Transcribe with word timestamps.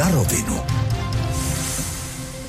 Na 0.00 0.10
rovinu. 0.10 0.56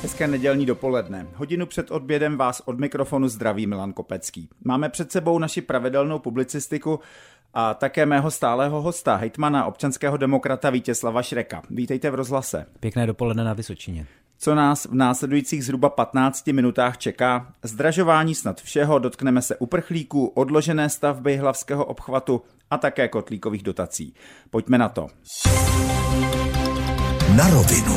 Hezké 0.02 0.28
nedělní 0.28 0.66
dopoledne. 0.66 1.28
Hodinu 1.36 1.66
před 1.66 1.92
odbědem 1.92 2.38
vás 2.38 2.62
od 2.66 2.80
mikrofonu 2.80 3.28
zdraví 3.28 3.68
Milan 3.68 3.94
Kopecký. 3.94 4.50
Máme 4.64 4.90
před 4.90 5.12
sebou 5.12 5.40
naši 5.40 5.62
pravidelnou 5.62 6.20
publicistiku 6.20 7.00
a 7.54 7.74
také 7.74 8.06
mého 8.06 8.32
stálého 8.32 8.82
hosta, 8.82 9.16
hejtmana 9.16 9.66
občanského 9.66 10.18
demokrata 10.18 10.70
Vítězslava 10.70 11.22
Šreka. 11.22 11.62
Vítejte 11.70 12.10
v 12.10 12.16
rozhlase. 12.16 12.66
Pěkné 12.80 13.08
dopoledne 13.08 13.44
na 13.44 13.54
Vysočině. 13.54 14.06
Co 14.38 14.56
nás 14.56 14.86
v 14.86 14.94
následujících 14.94 15.66
zhruba 15.66 15.90
15 15.90 16.48
minutách 16.48 16.98
čeká? 16.98 17.54
Zdražování 17.64 18.36
snad 18.36 18.62
všeho, 18.62 19.00
dotkneme 19.00 19.42
se 19.42 19.56
uprchlíků, 19.56 20.28
odložené 20.28 20.90
stavby 20.90 21.38
hlavského 21.38 21.86
obchvatu 21.86 22.42
a 22.70 22.78
také 22.78 23.08
kotlíkových 23.08 23.64
dotací. 23.64 24.14
Pojďme 24.50 24.78
na 24.78 24.90
to. 24.90 25.08
Na 27.38 27.50
rovinu. 27.50 27.96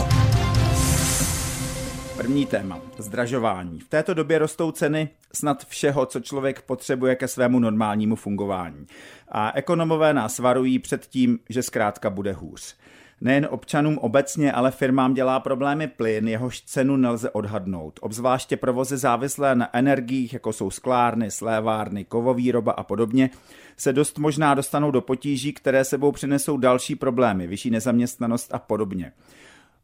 První 2.16 2.46
téma. 2.46 2.80
Zdražování. 2.98 3.80
V 3.80 3.88
této 3.88 4.14
době 4.14 4.38
rostou 4.38 4.70
ceny 4.70 5.08
snad 5.32 5.64
všeho, 5.64 6.06
co 6.06 6.20
člověk 6.20 6.62
potřebuje 6.62 7.16
ke 7.16 7.28
svému 7.28 7.58
normálnímu 7.58 8.16
fungování. 8.16 8.86
A 9.28 9.52
ekonomové 9.54 10.14
nás 10.14 10.38
varují 10.38 10.78
před 10.78 11.06
tím, 11.06 11.38
že 11.48 11.62
zkrátka 11.62 12.10
bude 12.10 12.32
hůř. 12.32 12.76
Nejen 13.24 13.48
občanům 13.50 13.98
obecně, 13.98 14.52
ale 14.52 14.70
firmám 14.70 15.14
dělá 15.14 15.40
problémy 15.40 15.88
plyn, 15.88 16.28
jehož 16.28 16.60
cenu 16.60 16.96
nelze 16.96 17.30
odhadnout. 17.30 17.98
Obzvláště 18.02 18.56
provozy 18.56 18.96
závislé 18.96 19.54
na 19.54 19.76
energiích, 19.76 20.32
jako 20.32 20.52
jsou 20.52 20.70
sklárny, 20.70 21.30
slévárny, 21.30 22.04
kovovýroba 22.04 22.72
a 22.72 22.82
podobně, 22.82 23.30
se 23.76 23.92
dost 23.92 24.18
možná 24.18 24.54
dostanou 24.54 24.90
do 24.90 25.00
potíží, 25.00 25.52
které 25.52 25.84
sebou 25.84 26.12
přinesou 26.12 26.56
další 26.56 26.94
problémy, 26.94 27.46
vyšší 27.46 27.70
nezaměstnanost 27.70 28.54
a 28.54 28.58
podobně. 28.58 29.12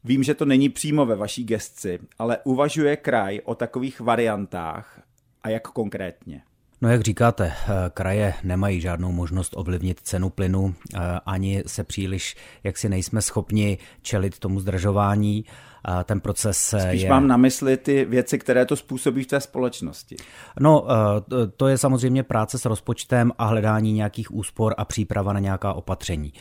Vím, 0.03 0.23
že 0.23 0.33
to 0.33 0.45
není 0.45 0.69
přímo 0.69 1.05
ve 1.05 1.15
vaší 1.15 1.43
gestci, 1.43 1.99
ale 2.19 2.37
uvažuje 2.43 2.95
kraj 2.97 3.39
o 3.43 3.55
takových 3.55 3.99
variantách 3.99 5.01
a 5.43 5.49
jak 5.49 5.67
konkrétně? 5.67 6.43
No 6.81 6.89
jak 6.89 7.01
říkáte, 7.01 7.45
eh, 7.45 7.73
kraje 7.93 8.33
nemají 8.43 8.81
žádnou 8.81 9.11
možnost 9.11 9.53
ovlivnit 9.55 9.99
cenu 10.03 10.29
plynu, 10.29 10.75
eh, 10.93 10.99
ani 11.25 11.63
se 11.67 11.83
příliš, 11.83 12.35
jak 12.63 12.77
si 12.77 12.89
nejsme 12.89 13.21
schopni 13.21 13.77
čelit 14.01 14.39
tomu 14.39 14.59
zdražování. 14.59 15.45
Ten 16.03 16.19
proces 16.19 16.73
eh, 16.73 16.81
Spíš 16.81 17.01
je... 17.01 17.09
mám 17.09 17.27
na 17.27 17.37
mysli 17.37 17.77
ty 17.77 18.05
věci, 18.05 18.39
které 18.39 18.65
to 18.65 18.75
způsobí 18.75 19.23
v 19.23 19.27
té 19.27 19.39
společnosti. 19.39 20.15
No, 20.59 20.87
to 21.57 21.67
je 21.67 21.77
samozřejmě 21.77 22.23
práce 22.23 22.59
s 22.59 22.65
rozpočtem 22.65 23.31
a 23.37 23.45
hledání 23.45 23.93
nějakých 23.93 24.33
úspor 24.33 24.75
a 24.77 24.85
příprava 24.85 25.33
na 25.33 25.39
nějaká 25.39 25.73
opatření. 25.73 26.33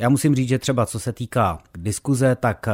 Já 0.00 0.08
musím 0.08 0.34
říct, 0.34 0.48
že 0.48 0.58
třeba 0.58 0.86
co 0.86 1.00
se 1.00 1.12
týká 1.12 1.58
diskuze, 1.78 2.36
tak 2.36 2.68
eh, 2.68 2.72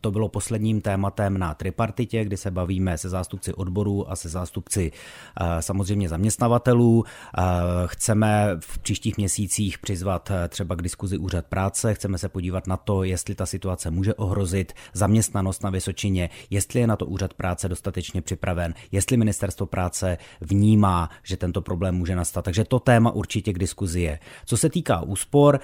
to 0.00 0.10
bylo 0.10 0.28
posledním 0.28 0.80
tématem 0.80 1.38
na 1.38 1.54
tripartitě, 1.54 2.24
kdy 2.24 2.36
se 2.36 2.50
bavíme 2.50 2.98
se 2.98 3.08
zástupci 3.08 3.54
odborů 3.54 4.10
a 4.10 4.16
se 4.16 4.28
zástupci 4.28 4.92
eh, 5.40 5.62
samozřejmě 5.62 6.08
zaměstnavatelů. 6.08 7.04
Eh, 7.04 7.42
chceme 7.86 8.56
v 8.60 8.78
příštích 8.78 9.16
měsících 9.16 9.78
přizvat 9.78 10.32
třeba 10.48 10.74
k 10.74 10.82
diskuzi 10.82 11.18
úřad 11.18 11.46
práce, 11.46 11.94
chceme 11.94 12.18
se 12.18 12.28
podívat 12.28 12.66
na 12.66 12.76
to, 12.76 13.02
jestli 13.02 13.34
ta 13.34 13.46
situace 13.46 13.90
může 13.90 14.14
ohrozit 14.14 14.72
zaměstnanost 14.92 15.62
na 15.66 15.70
Vysočině, 15.70 16.30
jestli 16.50 16.80
je 16.80 16.86
na 16.86 16.96
to 16.96 17.06
úřad 17.06 17.34
práce 17.34 17.68
dostatečně 17.68 18.22
připraven, 18.22 18.74
jestli 18.92 19.16
ministerstvo 19.16 19.66
práce 19.66 20.18
vnímá, 20.40 21.10
že 21.22 21.36
tento 21.36 21.62
problém 21.62 21.94
může 21.94 22.16
nastat. 22.16 22.44
Takže 22.44 22.64
to 22.64 22.78
téma 22.78 23.10
určitě 23.10 23.52
k 23.52 23.58
diskuzi 23.58 24.00
je. 24.00 24.18
Co 24.46 24.56
se 24.56 24.70
týká 24.70 25.00
úspor, 25.02 25.60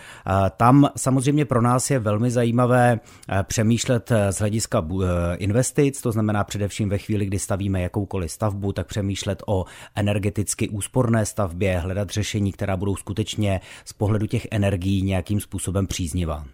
tam 0.56 0.88
samozřejmě 0.96 1.44
pro 1.44 1.62
nás 1.62 1.90
je 1.90 1.98
velmi 1.98 2.30
zajímavé 2.30 3.00
eh, 3.28 3.42
přemýšlet 3.42 4.10
eh, 4.10 4.32
z 4.32 4.38
hlediska 4.38 4.86
eh, 4.90 5.36
investic, 5.36 6.00
to 6.00 6.12
znamená 6.12 6.44
především 6.44 6.88
ve 6.88 6.98
chvíli, 6.98 7.26
kdy 7.26 7.38
stavíme 7.38 7.82
jakoukoliv 7.82 8.30
stavbu, 8.30 8.72
tak 8.72 8.86
přemýšlet 8.86 9.42
o 9.46 9.64
energeticky 9.94 10.68
úsporné 10.68 11.26
stavbě, 11.26 11.78
hledat 11.78 12.10
řešení, 12.10 12.52
která 12.52 12.76
budou 12.76 12.96
skutečně 12.96 13.60
z 13.84 13.92
pohledu 13.92 14.26
těch 14.26 14.46
energií 14.50 15.02
nějakým 15.02 15.40
způsobem 15.40 15.86
příznivá. 15.86 16.44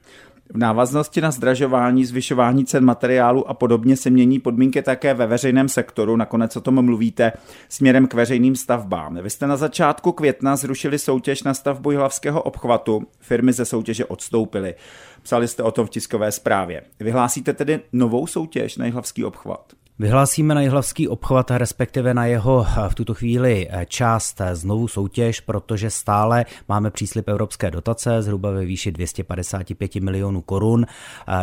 V 0.55 0.59
návaznosti 0.59 1.21
na 1.21 1.31
zdražování, 1.31 2.05
zvyšování 2.05 2.65
cen 2.65 2.85
materiálu 2.85 3.51
a 3.51 3.55
podobně 3.55 3.97
se 3.97 4.11
mění 4.11 4.39
podmínky 4.39 4.83
také 4.83 5.15
ve 5.15 5.27
veřejném 5.27 5.69
sektoru, 5.69 6.17
nakonec 6.17 6.57
o 6.57 6.61
tom 6.61 6.85
mluvíte, 6.85 7.33
směrem 7.69 8.07
k 8.07 8.15
veřejným 8.15 8.57
stavbám. 8.57 9.19
Vy 9.23 9.31
jste 9.31 9.47
na 9.47 9.57
začátku 9.57 10.13
května 10.13 10.57
zrušili 10.57 10.99
soutěž 10.99 11.43
na 11.43 11.55
stavbu 11.55 11.91
Jihlavského 11.91 12.43
obchvatu, 12.43 13.07
firmy 13.21 13.53
ze 13.53 13.65
soutěže 13.65 14.05
odstoupily. 14.05 14.75
Psali 15.23 15.49
jste 15.49 15.63
o 15.63 15.71
tom 15.71 15.87
v 15.87 15.91
tiskové 15.91 16.33
zprávě. 16.33 16.83
Vyhlásíte 17.01 17.53
tedy 17.53 17.81
novou 17.93 18.27
soutěž 18.27 18.77
na 18.77 18.85
Jihlavský 18.85 19.25
obchvat? 19.25 19.73
Vyhlásíme 20.01 20.55
na 20.55 20.61
Jihlavský 20.61 21.09
obchvat, 21.09 21.51
respektive 21.51 22.15
na 22.15 22.27
jeho 22.27 22.67
v 22.89 22.95
tuto 22.95 23.15
chvíli 23.15 23.69
část 23.87 24.41
znovu 24.53 24.89
soutěž, 24.89 25.41
protože 25.41 25.91
stále 25.91 26.45
máme 26.69 26.91
příslip 26.91 27.29
evropské 27.29 27.71
dotace 27.71 28.23
zhruba 28.23 28.51
ve 28.51 28.65
výši 28.65 28.93
255 28.93 29.95
milionů 29.95 30.41
korun 30.41 30.87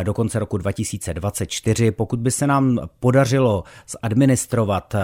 do 0.02 0.14
konce 0.14 0.38
roku 0.38 0.56
2024. 0.56 1.90
Pokud 1.90 2.20
by 2.20 2.30
se 2.30 2.46
nám 2.46 2.78
podařilo 3.00 3.64
zadministrovat 4.02 4.94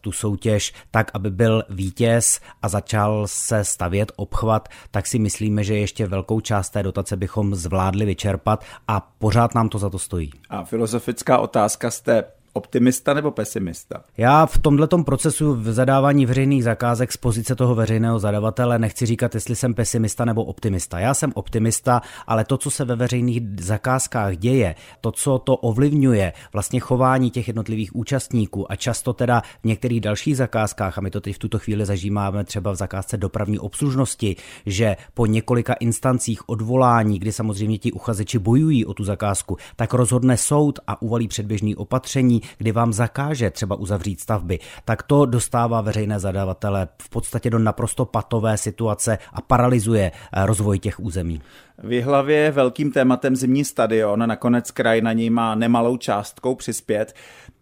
tu 0.00 0.12
soutěž 0.12 0.72
tak, 0.90 1.10
aby 1.14 1.30
byl 1.30 1.62
vítěz 1.70 2.40
a 2.62 2.68
začal 2.68 3.24
se 3.26 3.64
stavět 3.64 4.12
obchvat, 4.16 4.68
tak 4.90 5.06
si 5.06 5.18
myslíme, 5.18 5.64
že 5.64 5.76
ještě 5.78 6.06
velkou 6.06 6.40
část 6.40 6.70
té 6.70 6.82
dotace 6.82 7.16
bychom 7.16 7.54
zvládli 7.54 8.04
vyčerpat 8.04 8.64
a 8.88 9.00
pořád 9.18 9.54
nám 9.54 9.68
to 9.68 9.78
za 9.78 9.90
to 9.90 9.98
stojí. 9.98 10.30
A 10.50 10.64
filozofická 10.64 11.38
otázka 11.38 11.90
jste 11.90 12.24
optimista 12.52 13.14
nebo 13.14 13.30
pesimista? 13.30 14.04
Já 14.16 14.46
v 14.46 14.58
tomto 14.58 14.98
procesu 14.98 15.54
v 15.54 15.72
zadávání 15.72 16.26
veřejných 16.26 16.64
zakázek 16.64 17.12
z 17.12 17.16
pozice 17.16 17.56
toho 17.56 17.74
veřejného 17.74 18.18
zadavatele 18.18 18.78
nechci 18.78 19.06
říkat, 19.06 19.34
jestli 19.34 19.56
jsem 19.56 19.74
pesimista 19.74 20.24
nebo 20.24 20.44
optimista. 20.44 20.98
Já 20.98 21.14
jsem 21.14 21.32
optimista, 21.34 22.02
ale 22.26 22.44
to, 22.44 22.58
co 22.58 22.70
se 22.70 22.84
ve 22.84 22.96
veřejných 22.96 23.42
zakázkách 23.60 24.36
děje, 24.36 24.74
to, 25.00 25.12
co 25.12 25.38
to 25.38 25.56
ovlivňuje, 25.56 26.32
vlastně 26.52 26.80
chování 26.80 27.30
těch 27.30 27.46
jednotlivých 27.48 27.96
účastníků 27.96 28.72
a 28.72 28.76
často 28.76 29.12
teda 29.12 29.42
v 29.62 29.64
některých 29.64 30.00
dalších 30.00 30.36
zakázkách, 30.36 30.98
a 30.98 31.00
my 31.00 31.10
to 31.10 31.20
teď 31.20 31.34
v 31.34 31.38
tuto 31.38 31.58
chvíli 31.58 31.86
zažíváme 31.86 32.44
třeba 32.44 32.72
v 32.72 32.76
zakázce 32.76 33.16
dopravní 33.16 33.58
obslužnosti, 33.58 34.36
že 34.66 34.96
po 35.14 35.26
několika 35.26 35.72
instancích 35.72 36.48
odvolání, 36.48 37.18
kdy 37.18 37.32
samozřejmě 37.32 37.78
ti 37.78 37.92
uchazeči 37.92 38.38
bojují 38.38 38.86
o 38.86 38.94
tu 38.94 39.04
zakázku, 39.04 39.56
tak 39.76 39.94
rozhodne 39.94 40.36
soud 40.36 40.78
a 40.86 41.02
uvalí 41.02 41.28
předběžný 41.28 41.76
opatření, 41.76 42.41
kdy 42.58 42.72
vám 42.72 42.92
zakáže 42.92 43.50
třeba 43.50 43.76
uzavřít 43.76 44.20
stavby, 44.20 44.58
tak 44.84 45.02
to 45.02 45.26
dostává 45.26 45.80
veřejné 45.80 46.20
zadavatele 46.20 46.88
v 47.02 47.08
podstatě 47.08 47.50
do 47.50 47.58
naprosto 47.58 48.04
patové 48.04 48.56
situace 48.56 49.18
a 49.32 49.40
paralyzuje 49.40 50.12
eh, 50.32 50.46
rozvoj 50.46 50.78
těch 50.78 51.00
území. 51.00 51.40
V 51.78 52.02
hlavě 52.02 52.50
velkým 52.50 52.92
tématem 52.92 53.36
zimní 53.36 53.64
stadion, 53.64 54.28
nakonec 54.28 54.70
kraj 54.70 55.00
na 55.00 55.12
něj 55.12 55.30
má 55.30 55.54
nemalou 55.54 55.96
částkou 55.96 56.54
přispět. 56.54 57.14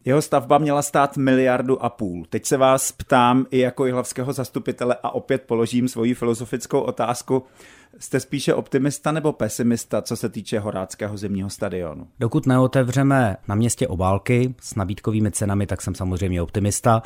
Jeho 0.04 0.22
stavba 0.22 0.58
měla 0.58 0.82
stát 0.82 1.16
miliardu 1.16 1.84
a 1.84 1.88
půl. 1.88 2.24
Teď 2.28 2.46
se 2.46 2.56
vás 2.56 2.92
ptám 2.92 3.46
i 3.50 3.58
jako 3.58 3.86
jihlavského 3.86 4.32
zastupitele 4.32 4.96
a 5.02 5.10
opět 5.10 5.42
položím 5.42 5.88
svoji 5.88 6.14
filozofickou 6.14 6.80
otázku. 6.80 7.42
Jste 7.98 8.20
spíše 8.20 8.54
optimista 8.54 9.12
nebo 9.12 9.32
pesimista, 9.32 10.02
co 10.02 10.16
se 10.16 10.28
týče 10.28 10.58
Horáckého 10.58 11.16
zimního 11.16 11.50
stadionu? 11.50 12.06
Dokud 12.20 12.46
neotevřeme 12.46 13.36
na 13.48 13.54
městě 13.54 13.88
obálky 13.88 14.54
s 14.62 14.74
nabídkovými 14.74 15.30
cenami, 15.30 15.66
tak 15.66 15.82
jsem 15.82 15.94
samozřejmě 15.94 16.42
optimista. 16.42 17.02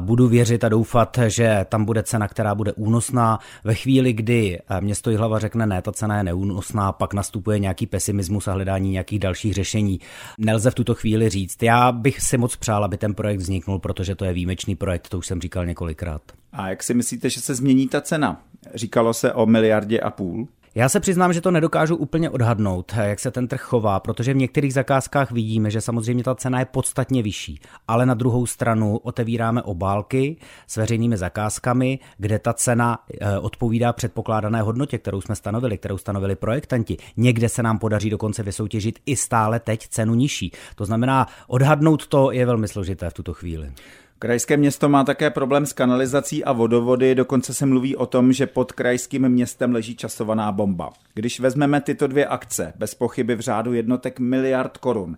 Budu 0.00 0.28
věřit 0.28 0.64
a 0.64 0.68
doufat, 0.68 1.18
že 1.26 1.66
tam 1.68 1.84
bude 1.84 2.02
cena, 2.02 2.28
která 2.28 2.54
bude 2.54 2.72
únosná. 2.72 3.38
Ve 3.64 3.74
chvíli, 3.74 4.12
kdy 4.12 4.58
město 4.80 5.10
Jihlava 5.10 5.38
řekne 5.38 5.66
ne, 5.66 5.82
ta 5.82 5.92
cena 5.92 6.16
je 6.16 6.24
neúnosná, 6.24 6.92
pak 6.92 7.14
nastupuje 7.14 7.58
nějaký 7.58 7.86
pesimismus 7.86 8.48
a 8.48 8.52
hledání 8.52 8.90
nějakých 8.90 9.18
dalších 9.18 9.54
řešení. 9.54 10.00
Nelze 10.38 10.70
v 10.70 10.74
tuto 10.74 10.94
chvíli 10.94 11.28
říct. 11.28 11.62
Já 11.62 11.92
bych 11.92 12.20
si 12.24 12.38
moc 12.38 12.56
přál, 12.56 12.84
aby 12.84 12.96
ten 12.96 13.14
projekt 13.14 13.38
vzniknul, 13.38 13.78
protože 13.78 14.14
to 14.14 14.24
je 14.24 14.32
výjimečný 14.32 14.76
projekt, 14.76 15.08
to 15.08 15.18
už 15.18 15.26
jsem 15.26 15.40
říkal 15.40 15.66
několikrát. 15.66 16.22
A 16.52 16.68
jak 16.68 16.82
si 16.82 16.94
myslíte, 16.94 17.30
že 17.30 17.40
se 17.40 17.54
změní 17.54 17.88
ta 17.88 18.00
cena? 18.00 18.42
Říkalo 18.74 19.14
se 19.14 19.32
o 19.32 19.46
miliardě 19.46 20.00
a 20.00 20.10
půl. 20.10 20.48
Já 20.76 20.88
se 20.88 21.00
přiznám, 21.00 21.32
že 21.32 21.40
to 21.40 21.50
nedokážu 21.50 21.96
úplně 21.96 22.30
odhadnout, 22.30 22.92
jak 23.02 23.20
se 23.20 23.30
ten 23.30 23.48
trh 23.48 23.60
chová, 23.60 24.00
protože 24.00 24.34
v 24.34 24.36
některých 24.36 24.74
zakázkách 24.74 25.30
vidíme, 25.30 25.70
že 25.70 25.80
samozřejmě 25.80 26.24
ta 26.24 26.34
cena 26.34 26.58
je 26.58 26.64
podstatně 26.64 27.22
vyšší, 27.22 27.60
ale 27.88 28.06
na 28.06 28.14
druhou 28.14 28.46
stranu 28.46 28.96
otevíráme 28.96 29.62
obálky 29.62 30.36
s 30.66 30.76
veřejnými 30.76 31.16
zakázkami, 31.16 31.98
kde 32.18 32.38
ta 32.38 32.52
cena 32.52 32.98
eh, 33.20 33.38
odpovídá 33.38 33.92
předpokládané 33.92 34.62
hodnotě, 34.62 34.98
kterou 34.98 35.20
jsme 35.20 35.34
stanovili, 35.34 35.78
kterou 35.78 35.98
stanovili 35.98 36.36
projektanti. 36.36 36.96
Někde 37.16 37.48
se 37.48 37.62
nám 37.62 37.78
podaří 37.78 38.10
dokonce 38.10 38.42
vysoutěžit 38.42 38.98
i 39.06 39.16
stále 39.16 39.60
teď 39.60 39.88
cenu 39.88 40.14
nižší. 40.14 40.52
To 40.74 40.84
znamená, 40.84 41.26
odhadnout 41.46 42.06
to 42.06 42.30
je 42.30 42.46
velmi 42.46 42.68
složité 42.68 43.10
v 43.10 43.14
tuto 43.14 43.34
chvíli. 43.34 43.72
Krajské 44.18 44.56
město 44.56 44.88
má 44.88 45.04
také 45.04 45.30
problém 45.30 45.66
s 45.66 45.72
kanalizací 45.72 46.44
a 46.44 46.52
vodovody, 46.52 47.14
dokonce 47.14 47.54
se 47.54 47.66
mluví 47.66 47.96
o 47.96 48.06
tom, 48.06 48.32
že 48.32 48.46
pod 48.46 48.72
krajským 48.72 49.28
městem 49.28 49.72
leží 49.72 49.96
časovaná 49.96 50.52
bomba. 50.52 50.92
Když 51.14 51.40
vezmeme 51.40 51.80
tyto 51.80 52.06
dvě 52.06 52.26
akce, 52.26 52.72
bez 52.76 52.94
pochyby 52.94 53.34
v 53.34 53.40
řádu 53.40 53.72
jednotek 53.72 54.20
miliard 54.20 54.78
korun, 54.78 55.16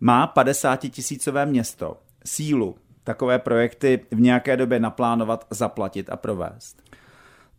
má 0.00 0.26
50 0.26 0.76
tisícové 0.76 1.46
město 1.46 1.96
sílu 2.24 2.76
takové 3.04 3.38
projekty 3.38 4.00
v 4.10 4.20
nějaké 4.20 4.56
době 4.56 4.80
naplánovat, 4.80 5.46
zaplatit 5.50 6.10
a 6.10 6.16
provést? 6.16 6.87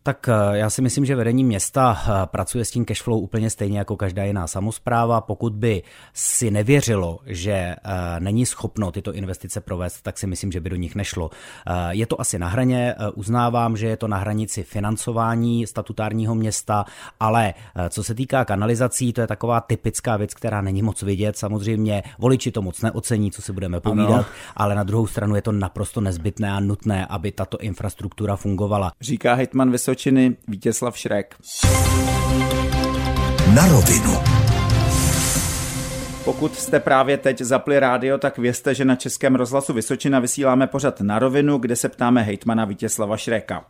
Tak 0.02 0.28
eh, 0.28 0.58
já 0.58 0.70
si 0.70 0.82
myslím, 0.82 1.04
že 1.04 1.16
vedení 1.16 1.44
města 1.44 1.98
eh, 2.02 2.26
pracuje 2.26 2.64
s 2.64 2.70
tím 2.70 2.84
cashflow 2.84 3.22
úplně 3.22 3.50
stejně 3.50 3.78
jako 3.78 3.96
každá 3.96 4.24
jiná 4.24 4.46
samozpráva. 4.46 5.20
Pokud 5.20 5.52
by 5.52 5.82
si 6.14 6.50
nevěřilo, 6.50 7.18
že 7.26 7.52
eh, 7.52 7.76
není 8.18 8.46
schopno 8.46 8.92
tyto 8.92 9.12
investice 9.12 9.60
provést, 9.60 10.02
tak 10.02 10.18
si 10.18 10.26
myslím, 10.26 10.52
že 10.52 10.60
by 10.60 10.70
do 10.70 10.76
nich 10.76 10.94
nešlo. 10.94 11.30
Je 11.90 12.06
to 12.06 12.20
asi 12.20 12.38
na 12.38 12.48
hraně, 12.48 12.94
uznávám, 13.14 13.76
že 13.76 13.86
je 13.86 13.96
to 13.96 14.08
na 14.08 14.16
hranici 14.16 14.62
financování 14.62 15.66
statutárního 15.66 16.34
města, 16.34 16.84
ale 17.20 17.54
co 17.88 18.04
se 18.04 18.14
týká 18.14 18.44
kanalizací, 18.44 19.12
to 19.12 19.20
je 19.20 19.26
taková 19.26 19.60
typická 19.60 20.16
věc, 20.16 20.34
která 20.34 20.60
není 20.60 20.82
moc 20.82 21.02
vidět. 21.02 21.36
Samozřejmě 21.38 22.02
voliči 22.18 22.50
to 22.50 22.62
moc 22.62 22.82
neocení, 22.82 23.30
co 23.30 23.42
si 23.42 23.52
budeme 23.52 23.80
povídat, 23.80 24.10
ano. 24.10 24.24
ale 24.56 24.74
na 24.74 24.82
druhou 24.82 25.06
stranu 25.06 25.36
je 25.36 25.42
to 25.42 25.52
naprosto 25.52 26.00
nezbytné 26.00 26.52
a 26.52 26.60
nutné, 26.60 27.06
aby 27.06 27.32
tato 27.32 27.58
infrastruktura 27.58 28.36
fungovala. 28.36 28.92
Říká 29.00 29.34
Hitman 29.34 29.70
Vysočí 29.70 29.89
Vysočiny 29.90 30.36
Vítězslav 30.48 30.98
Šrek. 30.98 31.36
Na 33.54 33.66
rovinu. 33.66 34.12
Pokud 36.24 36.54
jste 36.58 36.80
právě 36.80 37.16
teď 37.16 37.38
zapli 37.38 37.80
rádio, 37.80 38.18
tak 38.18 38.38
vězte, 38.38 38.74
že 38.74 38.84
na 38.84 38.96
Českém 38.96 39.34
rozhlasu 39.34 39.72
Vysočina 39.72 40.20
vysíláme 40.20 40.66
pořad 40.66 41.00
na 41.00 41.18
rovinu, 41.18 41.58
kde 41.58 41.76
se 41.76 41.88
ptáme 41.88 42.22
hejtmana 42.22 42.64
Vítězslava 42.64 43.16
Šreka. 43.16 43.64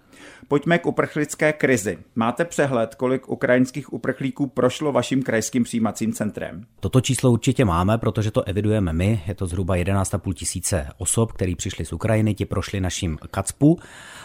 Pojďme 0.48 0.78
k 0.78 0.86
uprchlické 0.86 1.52
krizi. 1.52 1.98
Máte 2.14 2.44
přehled, 2.44 2.94
kolik 2.94 3.28
ukrajinských 3.28 3.92
uprchlíků 3.92 4.46
prošlo 4.46 4.92
vaším 4.92 5.22
krajským 5.22 5.64
přijímacím 5.64 6.12
centrem? 6.12 6.64
Toto 6.80 7.00
číslo 7.00 7.30
určitě 7.30 7.64
máme, 7.64 7.98
protože 7.98 8.30
to 8.30 8.42
evidujeme 8.48 8.92
my. 8.92 9.22
Je 9.26 9.34
to 9.34 9.46
zhruba 9.46 9.76
11,5 9.76 10.32
tisíce 10.32 10.88
osob, 10.98 11.32
kteří 11.32 11.54
přišli 11.54 11.84
z 11.84 11.92
Ukrajiny, 11.92 12.34
ti 12.34 12.44
prošli 12.44 12.80
naším 12.80 13.18
KACPu. 13.30 13.78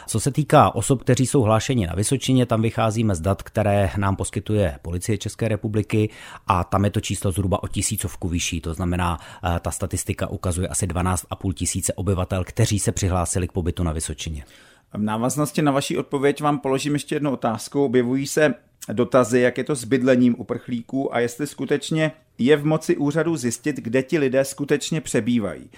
Co 0.07 0.19
se 0.19 0.31
týká 0.31 0.75
osob, 0.75 1.01
kteří 1.01 1.27
jsou 1.27 1.41
hlášeni 1.41 1.87
na 1.87 1.93
Vysočině, 1.95 2.45
tam 2.45 2.61
vycházíme 2.61 3.15
z 3.15 3.21
dat, 3.21 3.43
které 3.43 3.89
nám 3.97 4.15
poskytuje 4.15 4.79
policie 4.81 5.17
České 5.17 5.47
republiky 5.47 6.09
a 6.47 6.63
tam 6.63 6.85
je 6.85 6.91
to 6.91 6.99
číslo 6.99 7.31
zhruba 7.31 7.63
o 7.63 7.67
tisícovku 7.67 8.27
vyšší. 8.27 8.61
To 8.61 8.73
znamená, 8.73 9.19
eh, 9.43 9.59
ta 9.59 9.71
statistika 9.71 10.27
ukazuje 10.27 10.67
asi 10.67 10.87
12,5 10.87 11.53
tisíce 11.53 11.93
obyvatel, 11.93 12.43
kteří 12.43 12.79
se 12.79 12.91
přihlásili 12.91 13.47
k 13.47 13.51
pobytu 13.51 13.83
na 13.83 13.91
Vysočině. 13.91 14.43
V 14.93 15.01
návaznosti 15.01 15.61
na 15.61 15.71
vaši 15.71 15.97
odpověď 15.97 16.41
vám 16.41 16.59
položím 16.59 16.93
ještě 16.93 17.15
jednu 17.15 17.31
otázku. 17.31 17.85
Objevují 17.85 18.27
se 18.27 18.53
dotazy, 18.93 19.39
jak 19.39 19.57
je 19.57 19.63
to 19.63 19.75
s 19.75 19.85
bydlením 19.85 20.35
uprchlíků 20.37 21.15
a 21.15 21.19
jestli 21.19 21.47
skutečně 21.47 22.11
je 22.37 22.57
v 22.57 22.65
moci 22.65 22.97
úřadu 22.97 23.37
zjistit, 23.37 23.75
kde 23.75 24.03
ti 24.03 24.17
lidé 24.19 24.45
skutečně 24.45 25.01
přebývají. 25.01 25.69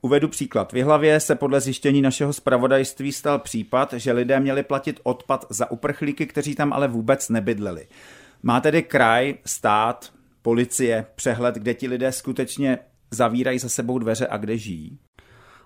Uvedu 0.00 0.28
příklad. 0.28 0.72
V 0.72 0.82
hlavě 0.82 1.20
se 1.20 1.34
podle 1.34 1.60
zjištění 1.60 2.02
našeho 2.02 2.32
zpravodajství 2.32 3.12
stal 3.12 3.38
případ, 3.38 3.92
že 3.92 4.12
lidé 4.12 4.40
měli 4.40 4.62
platit 4.62 5.00
odpad 5.02 5.46
za 5.50 5.70
uprchlíky, 5.70 6.26
kteří 6.26 6.54
tam 6.54 6.72
ale 6.72 6.88
vůbec 6.88 7.28
nebydleli. 7.28 7.86
Má 8.42 8.60
tedy 8.60 8.82
kraj, 8.82 9.34
stát, 9.46 10.12
policie 10.42 11.06
přehled, 11.14 11.54
kde 11.54 11.74
ti 11.74 11.88
lidé 11.88 12.12
skutečně 12.12 12.78
zavírají 13.10 13.58
za 13.58 13.68
sebou 13.68 13.98
dveře 13.98 14.26
a 14.26 14.36
kde 14.36 14.58
žijí? 14.58 14.98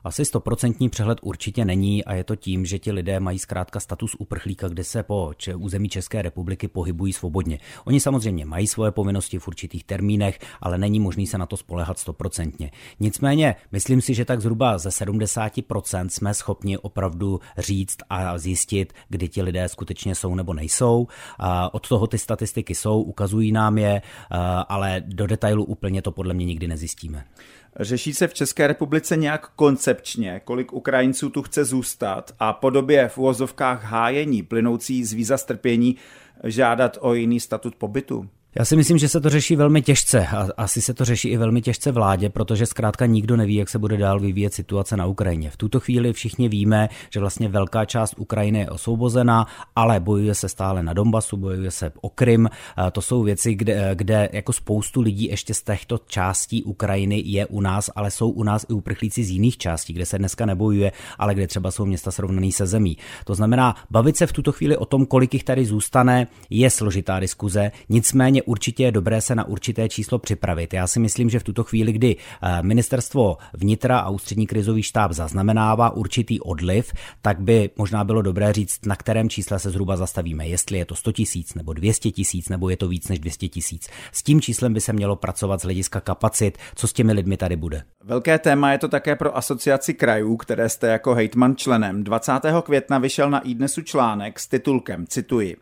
Asi 0.05 0.25
stoprocentní 0.25 0.89
přehled 0.89 1.19
určitě 1.23 1.65
není 1.65 2.05
a 2.05 2.15
je 2.15 2.25
to 2.25 2.37
tím, 2.37 2.67
že 2.67 2.79
ti 2.79 2.93
lidé 2.93 3.21
mají 3.21 3.39
zkrátka 3.39 3.81
status 3.81 4.17
uprchlíka, 4.19 4.69
kde 4.69 4.85
se 4.85 5.03
po 5.03 5.33
území 5.57 5.89
České 5.89 6.23
republiky 6.23 6.69
pohybují 6.69 7.13
svobodně. 7.13 7.59
Oni 7.85 8.01
samozřejmě 8.01 8.45
mají 8.45 8.67
svoje 8.67 8.91
povinnosti 8.91 9.39
v 9.39 9.49
určitých 9.49 9.85
termínech, 9.85 10.39
ale 10.61 10.79
není 10.79 11.01
možný 11.01 11.27
se 11.27 11.39
na 11.39 11.47
to 11.47 11.57
spolehat 11.57 11.99
stoprocentně. 11.99 12.71
Nicméně, 13.01 13.57
myslím 13.73 14.01
si, 14.01 14.15
že 14.15 14.25
tak 14.25 14.41
zhruba 14.41 14.79
ze 14.79 14.89
70% 14.89 16.09
jsme 16.09 16.35
schopni 16.35 16.79
opravdu 16.79 17.41
říct 17.59 17.97
a 18.11 18.39
zjistit, 18.39 18.93
kdy 19.09 19.29
ti 19.29 19.43
lidé 19.43 19.69
skutečně 19.69 20.15
jsou 20.15 20.35
nebo 20.35 20.55
nejsou. 20.55 21.07
Od 21.73 21.89
toho 21.89 22.07
ty 22.07 22.19
statistiky 22.19 22.75
jsou, 22.75 23.03
ukazují 23.03 23.53
nám 23.53 23.79
je, 23.79 24.03
ale 24.69 25.03
do 25.07 25.27
detailu 25.27 25.65
úplně 25.65 26.03
to 26.03 26.13
podle 26.13 26.35
mě 26.35 26.47
nikdy 26.47 26.69
nezjistíme. 26.69 27.25
Řeší 27.77 28.15
se 28.15 28.29
v 28.29 28.35
České 28.35 28.67
republice 28.67 29.17
nějak 29.17 29.49
koncepčně, 29.49 30.41
kolik 30.45 30.73
Ukrajinců 30.73 31.31
tu 31.31 31.43
chce 31.43 31.65
zůstat 31.65 32.35
a 32.39 32.53
po 32.53 32.71
době 32.71 33.09
v 33.09 33.19
uvozovkách 33.19 33.85
hájení 33.85 34.43
plynoucí 34.43 35.05
z 35.05 35.13
víza 35.13 35.39
strpění 35.39 35.97
žádat 36.45 36.99
o 37.01 37.15
jiný 37.15 37.41
statut 37.41 37.75
pobytu? 37.75 38.29
Já 38.55 38.65
si 38.65 38.77
myslím, 38.77 38.99
že 38.99 39.09
se 39.09 39.21
to 39.21 39.31
řeší 39.31 39.57
velmi 39.57 39.83
těžce 39.83 40.27
a 40.27 40.49
asi 40.57 40.81
se 40.81 40.95
to 40.95 41.05
řeší 41.05 41.29
i 41.29 41.37
velmi 41.37 41.63
těžce 41.63 41.93
vládě, 41.93 42.29
protože 42.29 42.67
zkrátka 42.67 43.07
nikdo 43.07 43.37
neví, 43.37 43.55
jak 43.55 43.69
se 43.69 43.79
bude 43.79 43.97
dál 43.97 44.21
vyvíjet 44.21 44.55
situace 44.55 44.97
na 44.97 45.07
Ukrajině. 45.07 45.51
V 45.51 45.57
tuto 45.57 45.81
chvíli 45.81 46.13
všichni 46.13 46.49
víme, 46.49 46.89
že 47.11 47.21
vlastně 47.21 47.49
velká 47.49 47.85
část 47.85 48.15
Ukrajiny 48.19 48.59
je 48.59 48.71
osvobozená, 48.71 49.47
ale 49.77 50.01
bojuje 50.01 50.35
se 50.35 50.49
stále 50.49 50.83
na 50.83 50.93
Donbasu, 50.93 51.37
bojuje 51.37 51.71
se 51.71 51.93
o 52.01 52.09
Krym. 52.09 52.49
To 52.93 53.03
jsou 53.03 53.23
věci, 53.23 53.55
kde, 53.55 53.91
kde 53.95 54.29
jako 54.33 54.53
spoustu 54.53 55.01
lidí 55.01 55.25
ještě 55.25 55.55
z 55.55 55.63
těchto 55.63 55.99
částí 55.99 56.65
Ukrajiny 56.65 57.23
je 57.27 57.47
u 57.47 57.61
nás, 57.61 57.91
ale 57.95 58.11
jsou 58.11 58.31
u 58.31 58.43
nás 58.43 58.67
i 58.69 58.73
uprchlíci 58.73 59.25
z 59.25 59.31
jiných 59.31 59.59
částí, 59.59 59.93
kde 59.93 60.07
se 60.07 60.19
dneska 60.19 60.47
nebojuje, 60.47 60.93
ale 61.19 61.35
kde 61.35 61.47
třeba 61.47 61.71
jsou 61.71 61.85
města 61.87 62.11
srovnaný 62.11 62.53
se 62.53 62.67
zemí. 62.67 62.97
To 63.25 63.35
znamená, 63.35 63.75
bavit 63.91 64.17
se 64.17 64.27
v 64.27 64.33
tuto 64.33 64.53
chvíli 64.53 64.77
o 64.77 64.85
tom, 64.85 65.07
kolik 65.07 65.35
jich 65.35 65.45
tady 65.45 65.67
zůstane, 65.67 66.27
je 66.51 66.71
složitá 66.71 67.21
diskuze, 67.21 67.71
nicméně 67.89 68.40
Nicméně 68.41 68.53
určitě 68.53 68.85
je 68.85 68.93
dobré 68.93 69.21
se 69.21 69.35
na 69.35 69.45
určité 69.45 69.89
číslo 69.89 70.19
připravit. 70.19 70.75
Já 70.75 70.87
si 70.87 71.01
myslím, 71.01 71.31
že 71.31 71.39
v 71.39 71.43
tuto 71.43 71.65
chvíli, 71.65 71.93
kdy 71.93 72.17
eh, 72.17 72.63
ministerstvo 72.63 73.37
vnitra 73.53 73.99
a 73.99 74.11
ústřední 74.11 74.47
krizový 74.47 74.83
štáb 74.83 75.13
zaznamenává 75.13 75.91
určitý 75.91 76.41
odliv, 76.41 76.93
tak 77.23 77.41
by 77.41 77.71
možná 77.77 78.05
bylo 78.05 78.23
dobré 78.23 78.53
říct, 78.53 78.87
na 78.87 78.97
kterém 78.97 79.29
čísle 79.29 79.59
se 79.59 79.71
zhruba 79.71 79.97
zastavíme. 79.97 80.49
Jestli 80.49 80.79
je 80.79 80.85
to 80.85 80.95
100 80.95 81.13
tisíc 81.13 81.55
nebo 81.55 81.73
200 81.73 82.11
tisíc 82.11 82.49
nebo 82.49 82.71
je 82.71 82.77
to 82.77 82.89
víc 82.89 83.09
než 83.09 83.19
200 83.19 83.49
tisíc. 83.49 83.89
S 84.13 84.23
tím 84.23 84.41
číslem 84.41 84.73
by 84.73 84.81
se 84.81 84.93
mělo 84.93 85.17
pracovat 85.17 85.61
z 85.61 85.65
hlediska 85.65 86.01
kapacit, 86.01 86.59
co 86.75 86.87
s 86.87 86.93
těmi 86.93 87.13
lidmi 87.13 87.37
tady 87.37 87.57
bude. 87.57 87.83
Velké 88.05 88.39
téma 88.39 88.73
je 88.73 88.79
to 88.79 88.89
také 88.89 89.17
pro 89.17 89.37
asociaci 89.37 89.95
krajů, 89.95 90.37
které 90.37 90.69
jste 90.69 90.87
jako 90.87 91.15
hejtman 91.15 91.57
členem. 91.57 92.05
20. 92.05 92.33
května 92.65 92.99
vyšel 92.99 93.31
na 93.31 93.41
iDnesu 93.41 93.83
článek 93.83 94.41
s 94.41 94.47
titulkem, 94.47 95.07
cituji, 95.07 95.57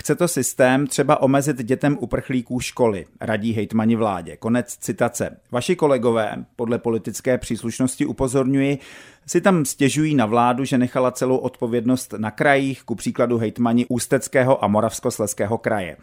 Chce 0.00 0.14
to 0.14 0.28
systém 0.28 0.86
třeba 0.86 1.22
omezit 1.22 1.62
dětem 1.62 1.96
uprchlíků 2.00 2.60
školy, 2.60 3.06
radí 3.20 3.52
hejtmani 3.52 3.96
vládě. 3.96 4.36
Konec 4.36 4.76
citace. 4.76 5.36
Vaši 5.50 5.76
kolegové, 5.76 6.44
podle 6.56 6.78
politické 6.78 7.38
příslušnosti 7.38 8.06
upozorňuji, 8.06 8.78
si 9.26 9.40
tam 9.40 9.64
stěžují 9.64 10.14
na 10.14 10.26
vládu, 10.26 10.64
že 10.64 10.78
nechala 10.78 11.10
celou 11.10 11.36
odpovědnost 11.36 12.14
na 12.18 12.30
krajích, 12.30 12.82
ku 12.82 12.94
příkladu 12.94 13.38
hejtmani 13.38 13.86
Ústeckého 13.88 14.64
a 14.64 14.68
Moravskosleského 14.68 15.58
kraje. 15.58 15.96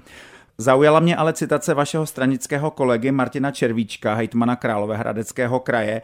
Zaujala 0.57 0.99
mě 0.99 1.15
ale 1.15 1.33
citace 1.33 1.73
vašeho 1.73 2.05
stranického 2.05 2.71
kolegy 2.71 3.11
Martina 3.11 3.51
Červíčka, 3.51 4.13
hejtmana 4.13 4.55
Královéhradeckého 4.55 5.59
kraje, 5.59 6.01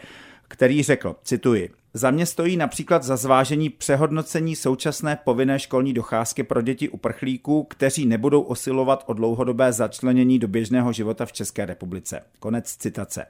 který 0.48 0.84
řekl, 0.84 1.16
cituji, 1.24 1.70
za 1.94 2.12
mě 2.12 2.26
stojí 2.26 2.58
například 2.58 3.04
za 3.04 3.18
zvážení 3.18 3.70
přehodnocení 3.70 4.56
současné 4.56 5.18
povinné 5.24 5.60
školní 5.60 5.94
docházky 5.94 6.44
pro 6.44 6.62
děti 6.62 6.90
uprchlíků, 6.90 7.64
kteří 7.64 8.06
nebudou 8.06 8.42
osilovat 8.42 9.04
o 9.08 9.14
dlouhodobé 9.14 9.74
začlenění 9.74 10.40
do 10.40 10.48
běžného 10.48 10.94
života 10.94 11.26
v 11.26 11.32
České 11.32 11.66
republice. 11.66 12.22
Konec 12.40 12.76
citace. 12.76 13.26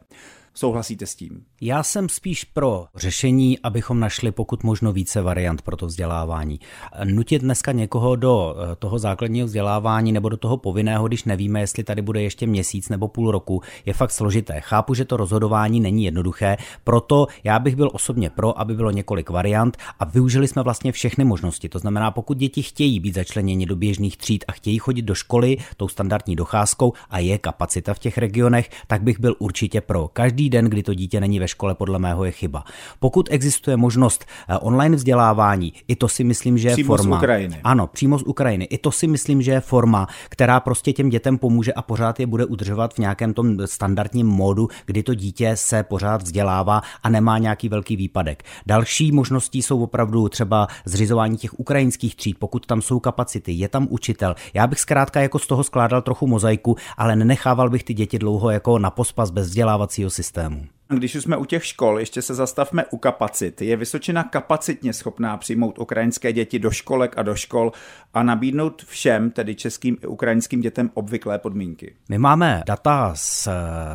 Souhlasíte 0.56 1.06
s 1.06 1.16
tím? 1.16 1.44
Já 1.62 1.84
jsem 1.84 2.10
spíš 2.10 2.44
pro 2.44 2.86
řešení, 2.96 3.60
abychom 3.60 4.00
našli 4.00 4.32
pokud 4.32 4.64
možno 4.64 4.94
více 4.94 5.22
variant 5.22 5.62
pro 5.62 5.78
to 5.78 5.86
vzdělávání. 5.88 6.60
Nutit 7.04 7.42
dneska 7.42 7.72
někoho 7.72 8.16
do 8.16 8.56
eh, 8.58 8.76
toho 8.76 9.00
základního 9.00 9.48
vzdělávání 9.48 10.12
nebo 10.12 10.30
do 10.30 10.38
toho 10.38 10.58
povinného, 10.58 11.08
když 11.08 11.24
nevíme, 11.24 11.60
jestli 11.60 11.84
tady 11.84 12.02
bude 12.02 12.22
ještě 12.22 12.48
měsíc 12.48 12.90
nebo 12.90 13.08
půl 13.08 13.32
roku, 13.32 13.62
je 13.86 13.94
fakt 13.94 14.12
složité. 14.12 14.62
Chápu, 14.62 14.94
že 14.94 15.06
to 15.06 15.18
rozhodování 15.18 15.80
není 15.80 16.04
jednoduché, 16.04 16.58
proto 16.84 17.28
já 17.44 17.60
bych 17.60 17.76
byl 17.76 17.90
osobně 17.94 18.30
pro, 18.30 18.53
aby 18.60 18.76
bylo 18.76 18.92
několik 18.92 19.30
variant 19.30 19.78
a 20.00 20.06
využili 20.06 20.48
jsme 20.48 20.64
vlastně 20.64 20.92
všechny 20.92 21.24
možnosti. 21.24 21.70
To 21.70 21.80
znamená, 21.80 22.12
pokud 22.12 22.38
děti 22.38 22.62
chtějí 22.62 23.00
být 23.00 23.16
začleněni 23.16 23.66
do 23.66 23.76
běžných 23.76 24.18
tříd 24.18 24.46
a 24.48 24.52
chtějí 24.52 24.78
chodit 24.78 25.02
do 25.02 25.16
školy 25.16 25.58
tou 25.78 25.88
standardní 25.88 26.36
docházkou 26.36 26.94
a 27.10 27.20
je 27.20 27.38
kapacita 27.38 27.94
v 27.94 28.00
těch 28.00 28.18
regionech, 28.18 28.70
tak 28.88 29.04
bych 29.04 29.20
byl 29.20 29.36
určitě 29.40 29.82
pro. 29.82 30.08
Každý 30.08 30.50
den, 30.50 30.66
kdy 30.66 30.84
to 30.84 30.94
dítě 30.94 31.20
není 31.20 31.40
ve 31.40 31.48
škole, 31.48 31.76
podle 31.76 32.00
mého 32.00 32.26
je 32.26 32.32
chyba. 32.32 32.64
Pokud 33.00 33.28
existuje 33.32 33.78
možnost 33.78 34.26
eh, 34.48 34.58
online 34.58 34.96
vzdělávání, 34.96 35.74
i 35.88 35.96
to 35.96 36.08
si 36.08 36.24
myslím, 36.24 36.58
že 36.58 36.70
je 36.70 36.74
přímo 36.74 36.98
forma. 36.98 37.18
Z 37.18 37.20
Ukrajiny. 37.20 37.60
Ano, 37.64 37.88
přímo 37.88 38.20
z 38.20 38.24
Ukrajiny. 38.24 38.66
I 38.66 38.78
to 38.78 38.92
si 38.92 39.08
myslím, 39.08 39.42
že 39.42 39.52
je 39.52 39.60
forma, 39.60 40.08
která 40.30 40.60
prostě 40.60 40.94
těm 40.94 41.10
dětem 41.10 41.38
pomůže 41.38 41.74
a 41.74 41.82
pořád 41.82 42.20
je 42.20 42.28
bude 42.28 42.46
udržovat 42.46 42.94
v 42.94 42.98
nějakém 42.98 43.34
tom 43.34 43.68
standardním 43.68 44.28
módu, 44.28 44.70
kdy 44.86 45.04
to 45.04 45.14
dítě 45.14 45.52
se 45.56 45.84
pořád 45.84 46.22
vzdělává 46.22 46.82
a 47.04 47.10
nemá 47.10 47.38
nějaký 47.38 47.70
velký 47.70 47.96
výpadek. 47.96 48.43
Další 48.66 49.12
možností 49.12 49.62
jsou 49.62 49.84
opravdu 49.84 50.30
třeba 50.30 50.68
zřizování 50.86 51.38
těch 51.38 51.60
ukrajinských 51.60 52.16
tříd, 52.16 52.38
pokud 52.40 52.66
tam 52.66 52.82
jsou 52.82 53.00
kapacity, 53.00 53.52
je 53.52 53.70
tam 53.70 53.88
učitel. 53.90 54.36
Já 54.54 54.68
bych 54.68 54.80
zkrátka 54.80 55.22
jako 55.22 55.40
z 55.40 55.48
toho 55.48 55.64
skládal 55.64 56.02
trochu 56.02 56.28
mozaiku, 56.28 56.76
ale 56.98 57.16
nenechával 57.16 57.70
bych 57.70 57.84
ty 57.84 57.94
děti 57.94 58.20
dlouho 58.20 58.50
jako 58.50 58.80
na 58.80 58.92
pospas 58.92 59.32
bez 59.32 59.48
vzdělávacího 59.48 60.10
systému. 60.10 60.66
Když 60.96 61.16
už 61.16 61.24
jsme 61.24 61.38
u 61.38 61.46
těch 61.46 61.66
škol, 61.66 62.00
ještě 62.00 62.22
se 62.22 62.34
zastavme 62.34 62.86
u 62.92 62.98
kapacit. 62.98 63.62
Je 63.62 63.78
Vysočina 63.78 64.24
kapacitně 64.24 64.94
schopná 64.94 65.38
přijmout 65.38 65.80
ukrajinské 65.80 66.34
děti 66.34 66.60
do 66.60 66.72
školek 66.72 67.18
a 67.18 67.22
do 67.22 67.36
škol 67.36 67.72
a 68.14 68.24
nabídnout 68.24 68.84
všem, 68.86 69.32
tedy 69.32 69.56
českým 69.56 69.98
i 70.04 70.08
ukrajinským 70.08 70.62
dětem, 70.62 70.90
obvyklé 70.94 71.40
podmínky? 71.40 71.96
My 72.10 72.18
máme 72.18 72.64
data 72.66 73.12
z, 73.16 73.48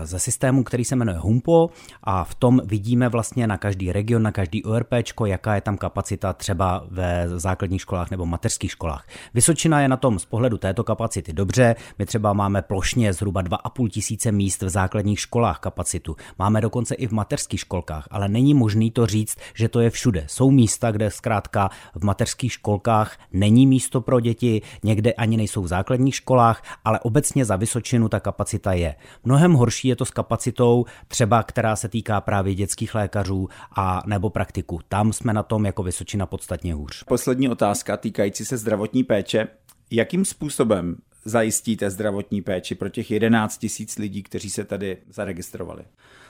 ze 0.04 0.18
systému, 0.18 0.64
který 0.64 0.84
se 0.84 0.96
jmenuje 0.96 1.18
HUMPO 1.18 1.70
a 2.04 2.24
v 2.24 2.34
tom 2.34 2.60
vidíme 2.64 3.08
vlastně 3.08 3.46
na 3.46 3.58
každý 3.58 3.92
region, 3.92 4.22
na 4.22 4.32
každý 4.32 4.64
ORP, 4.64 4.92
jaká 5.26 5.54
je 5.54 5.60
tam 5.60 5.76
kapacita 5.76 6.32
třeba 6.32 6.86
ve 6.90 7.28
základních 7.28 7.80
školách 7.80 8.10
nebo 8.10 8.26
mateřských 8.26 8.70
školách. 8.70 9.06
Vysočina 9.34 9.80
je 9.80 9.88
na 9.88 9.96
tom 9.96 10.18
z 10.18 10.24
pohledu 10.24 10.58
této 10.58 10.84
kapacity 10.84 11.32
dobře. 11.32 11.76
My 11.98 12.06
třeba 12.06 12.32
máme 12.32 12.62
plošně 12.62 13.12
zhruba 13.12 13.42
2,5 13.42 13.88
tisíce 13.88 14.32
míst 14.32 14.62
v 14.62 14.68
základních 14.68 15.20
školách 15.20 15.58
kapacitu. 15.58 16.16
Máme 16.38 16.60
dokonce 16.60 16.87
dokonce 16.88 16.94
i 16.94 17.06
v 17.06 17.12
mateřských 17.12 17.60
školkách, 17.60 18.08
ale 18.10 18.28
není 18.28 18.54
možný 18.54 18.90
to 18.90 19.06
říct, 19.06 19.36
že 19.54 19.68
to 19.68 19.80
je 19.80 19.90
všude. 19.90 20.24
Jsou 20.26 20.50
místa, 20.50 20.90
kde 20.90 21.10
zkrátka 21.10 21.70
v 21.94 22.04
mateřských 22.04 22.52
školkách 22.52 23.18
není 23.32 23.66
místo 23.66 24.00
pro 24.00 24.20
děti, 24.20 24.62
někde 24.82 25.12
ani 25.12 25.36
nejsou 25.36 25.62
v 25.62 25.68
základních 25.68 26.14
školách, 26.14 26.62
ale 26.84 27.00
obecně 27.00 27.44
za 27.44 27.56
Vysočinu 27.56 28.08
ta 28.08 28.20
kapacita 28.20 28.72
je. 28.72 28.94
Mnohem 29.24 29.52
horší 29.52 29.88
je 29.88 29.96
to 29.96 30.04
s 30.04 30.10
kapacitou 30.10 30.84
třeba, 31.08 31.42
která 31.42 31.76
se 31.76 31.88
týká 31.88 32.20
právě 32.20 32.54
dětských 32.54 32.94
lékařů 32.94 33.48
a 33.76 34.02
nebo 34.06 34.30
praktiku. 34.30 34.80
Tam 34.88 35.12
jsme 35.12 35.32
na 35.32 35.42
tom 35.42 35.66
jako 35.66 35.82
Vysočina 35.82 36.26
podstatně 36.26 36.74
hůř. 36.74 37.04
Poslední 37.04 37.48
otázka 37.48 37.96
týkající 37.96 38.44
se 38.44 38.56
zdravotní 38.56 39.04
péče. 39.04 39.48
Jakým 39.90 40.24
způsobem 40.24 40.96
zajistíte 41.28 41.90
zdravotní 41.90 42.42
péči 42.42 42.74
pro 42.74 42.88
těch 42.88 43.10
11 43.10 43.58
tisíc 43.58 43.98
lidí, 43.98 44.22
kteří 44.22 44.50
se 44.50 44.64
tady 44.64 44.96
zaregistrovali? 45.10 45.82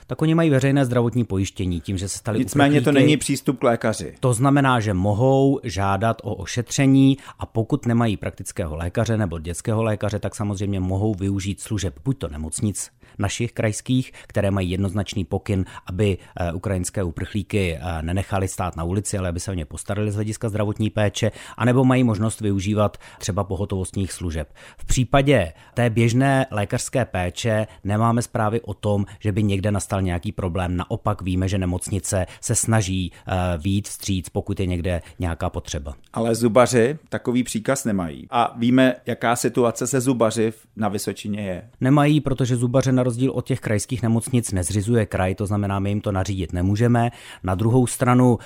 tak 0.09 0.21
oni 0.21 0.35
mají 0.35 0.49
veřejné 0.49 0.85
zdravotní 0.85 1.25
pojištění 1.25 1.81
tím, 1.81 1.97
že 1.97 2.07
se 2.07 2.17
stali 2.17 2.39
Nicméně 2.39 2.79
uprchlíky. 2.79 2.85
to 2.85 2.91
není 2.91 3.17
přístup 3.17 3.59
k 3.59 3.63
lékaři. 3.63 4.15
To 4.19 4.33
znamená, 4.33 4.79
že 4.79 4.93
mohou 4.93 5.59
žádat 5.63 6.21
o 6.23 6.35
ošetření 6.35 7.17
a 7.39 7.45
pokud 7.45 7.85
nemají 7.85 8.17
praktického 8.17 8.75
lékaře 8.75 9.17
nebo 9.17 9.39
dětského 9.39 9.83
lékaře, 9.83 10.19
tak 10.19 10.35
samozřejmě 10.35 10.79
mohou 10.79 11.13
využít 11.15 11.61
služeb 11.61 11.95
buď 12.05 12.17
to 12.17 12.27
nemocnic 12.27 12.91
našich 13.19 13.51
krajských, 13.51 14.11
které 14.27 14.51
mají 14.51 14.71
jednoznačný 14.71 15.25
pokyn, 15.25 15.65
aby 15.85 16.17
eh, 16.39 16.53
ukrajinské 16.53 17.03
uprchlíky 17.03 17.75
eh, 17.75 18.01
nenechali 18.01 18.47
stát 18.47 18.75
na 18.75 18.83
ulici, 18.83 19.17
ale 19.17 19.29
aby 19.29 19.39
se 19.39 19.51
o 19.51 19.53
ně 19.53 19.65
postarali 19.65 20.11
z 20.11 20.15
hlediska 20.15 20.49
zdravotní 20.49 20.89
péče, 20.89 21.31
anebo 21.57 21.85
mají 21.85 22.03
možnost 22.03 22.41
využívat 22.41 22.97
třeba 23.19 23.43
pohotovostních 23.43 24.11
služeb. 24.11 24.53
V 24.77 24.85
případě 24.85 25.53
té 25.73 25.89
běžné 25.89 26.45
lékařské 26.51 27.05
péče 27.05 27.67
nemáme 27.83 28.21
zprávy 28.21 28.61
o 28.61 28.73
tom, 28.73 29.05
že 29.19 29.31
by 29.31 29.43
někde 29.43 29.71
nastal 29.71 30.01
nějaký 30.01 30.31
problém. 30.31 30.77
Naopak 30.77 31.21
víme, 31.21 31.47
že 31.47 31.57
nemocnice 31.57 32.25
se 32.41 32.55
snaží 32.55 33.11
eh, 33.11 33.57
výjít 33.57 33.87
vstříc, 33.87 34.29
pokud 34.29 34.59
je 34.59 34.65
někde 34.65 35.01
nějaká 35.19 35.49
potřeba. 35.49 35.93
Ale 36.13 36.35
zubaři 36.35 36.97
takový 37.09 37.43
příkaz 37.43 37.85
nemají. 37.85 38.27
A 38.29 38.53
víme, 38.57 38.95
jaká 39.05 39.35
situace 39.35 39.87
se 39.87 40.01
zubaři 40.01 40.53
na 40.75 40.89
Vysočině 40.89 41.41
je. 41.41 41.69
Nemají, 41.81 42.21
protože 42.21 42.55
zubaře 42.55 42.91
na 42.91 43.03
rozdíl 43.09 43.31
od 43.31 43.45
těch 43.45 43.59
krajských 43.59 44.03
nemocnic 44.03 44.51
nezřizuje 44.51 45.05
kraj, 45.05 45.35
to 45.35 45.45
znamená, 45.45 45.79
my 45.79 45.89
jim 45.89 46.01
to 46.01 46.11
nařídit 46.11 46.53
nemůžeme. 46.53 47.09
Na 47.43 47.55
druhou 47.55 47.87
stranu 47.87 48.37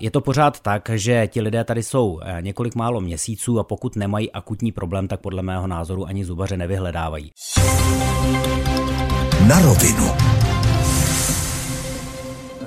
je 0.00 0.10
to 0.10 0.20
pořád 0.20 0.60
tak, 0.60 0.90
že 0.94 1.26
ti 1.26 1.40
lidé 1.40 1.64
tady 1.64 1.82
jsou 1.82 2.20
eh, 2.22 2.42
několik 2.42 2.74
málo 2.74 3.00
měsíců 3.00 3.58
a 3.58 3.64
pokud 3.64 3.96
nemají 3.96 4.32
akutní 4.32 4.72
problém, 4.72 5.08
tak 5.08 5.20
podle 5.20 5.42
mého 5.42 5.66
názoru 5.66 6.06
ani 6.06 6.24
zubaře 6.24 6.56
nevyhledávají. 6.56 7.32
Na 9.48 9.62
rovinu. 9.62 10.47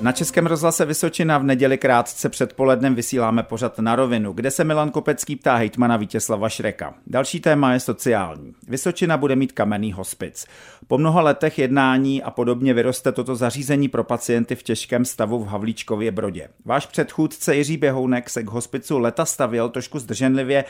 Na 0.02 0.12
Českém 0.12 0.46
rozhlase 0.46 0.84
Vysočina 0.84 1.38
v 1.38 1.42
neděli 1.42 1.78
krátce 1.78 2.28
předpolednem 2.28 2.94
vysíláme 2.94 3.42
pořad 3.42 3.78
na 3.78 3.96
rovinu, 3.96 4.32
kde 4.32 4.50
se 4.50 4.64
Milan 4.64 4.90
Kopecký 4.90 5.36
ptá 5.36 5.56
hejtmana 5.56 5.96
Vítězslava 5.96 6.48
Šreka. 6.48 6.94
Další 7.06 7.40
téma 7.40 7.72
je 7.72 7.80
sociální. 7.80 8.52
Vysočina 8.68 9.16
bude 9.16 9.36
mít 9.36 9.52
kamenný 9.52 9.92
hospic. 9.92 10.46
Po 10.86 10.98
mnoha 10.98 11.22
letech 11.22 11.58
jednání 11.58 12.22
a 12.22 12.30
podobně 12.30 12.74
vyroste 12.74 13.12
toto 13.12 13.36
zařízení 13.36 13.88
pro 13.88 14.04
pacienty 14.04 14.54
v 14.54 14.62
těžkém 14.62 15.04
stavu 15.04 15.38
v 15.38 15.46
Havlíčkově 15.46 16.10
Brodě. 16.10 16.48
Váš 16.64 16.86
předchůdce 16.86 17.56
Jiří 17.56 17.76
Běhounek 17.76 18.30
se 18.30 18.42
k 18.42 18.48
hospicu 18.48 18.98
leta 18.98 19.24
stavěl 19.24 19.68
trošku 19.68 19.98
zdrženlivě. 19.98 20.64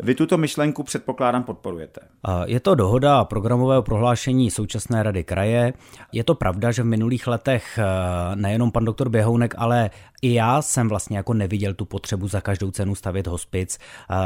Vy 0.00 0.14
tuto 0.14 0.38
myšlenku 0.38 0.82
předpokládám 0.82 1.42
podporujete. 1.42 2.00
Je 2.44 2.60
to 2.60 2.74
dohoda 2.74 3.24
programového 3.24 3.82
prohlášení 3.82 4.50
současné 4.50 5.02
rady 5.02 5.24
kraje. 5.24 5.72
Je 6.12 6.24
to 6.24 6.34
pravda, 6.34 6.72
že 6.72 6.82
v 6.82 6.86
minulých 6.86 7.26
letech 7.26 7.78
eh, 7.78 8.36
nejenom 8.36 8.70
pan 8.76 8.84
doktor 8.84 9.08
Běhounek, 9.08 9.54
ale 9.58 9.90
i 10.26 10.32
já 10.34 10.62
jsem 10.62 10.88
vlastně 10.88 11.16
jako 11.16 11.34
neviděl 11.34 11.74
tu 11.74 11.84
potřebu 11.84 12.28
za 12.28 12.40
každou 12.40 12.70
cenu 12.70 12.94
stavět 12.94 13.26
hospic. 13.26 13.78